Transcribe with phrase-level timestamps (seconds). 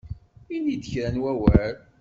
[0.55, 1.75] Ini-d kra n wawal!